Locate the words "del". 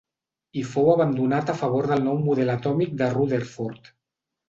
1.93-2.03